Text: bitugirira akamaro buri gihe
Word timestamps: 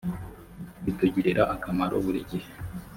bitugirira 0.83 1.43
akamaro 1.55 1.95
buri 2.03 2.19
gihe 2.29 2.49